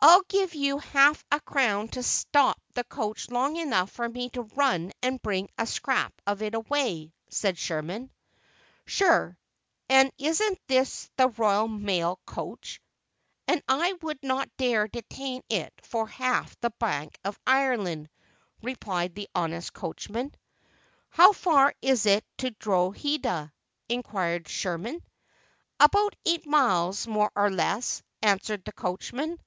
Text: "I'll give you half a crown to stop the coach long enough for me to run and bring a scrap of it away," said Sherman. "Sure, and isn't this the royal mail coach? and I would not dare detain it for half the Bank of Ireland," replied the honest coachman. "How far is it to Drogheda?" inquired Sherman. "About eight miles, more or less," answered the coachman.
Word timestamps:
"I'll 0.00 0.22
give 0.28 0.54
you 0.54 0.78
half 0.78 1.24
a 1.32 1.40
crown 1.40 1.88
to 1.88 2.04
stop 2.04 2.60
the 2.74 2.84
coach 2.84 3.30
long 3.30 3.56
enough 3.56 3.90
for 3.90 4.08
me 4.08 4.30
to 4.30 4.42
run 4.42 4.92
and 5.02 5.20
bring 5.20 5.48
a 5.58 5.66
scrap 5.66 6.14
of 6.24 6.40
it 6.40 6.54
away," 6.54 7.12
said 7.30 7.58
Sherman. 7.58 8.08
"Sure, 8.86 9.36
and 9.88 10.12
isn't 10.16 10.60
this 10.68 11.10
the 11.16 11.30
royal 11.30 11.66
mail 11.66 12.20
coach? 12.26 12.80
and 13.48 13.60
I 13.68 13.94
would 14.02 14.20
not 14.22 14.48
dare 14.56 14.86
detain 14.86 15.42
it 15.50 15.74
for 15.82 16.06
half 16.06 16.56
the 16.60 16.70
Bank 16.78 17.18
of 17.24 17.36
Ireland," 17.44 18.08
replied 18.62 19.16
the 19.16 19.28
honest 19.34 19.72
coachman. 19.72 20.32
"How 21.08 21.32
far 21.32 21.74
is 21.82 22.06
it 22.06 22.24
to 22.38 22.52
Drogheda?" 22.52 23.52
inquired 23.88 24.46
Sherman. 24.46 25.02
"About 25.80 26.14
eight 26.24 26.46
miles, 26.46 27.08
more 27.08 27.32
or 27.34 27.50
less," 27.50 28.00
answered 28.22 28.64
the 28.64 28.72
coachman. 28.72 29.40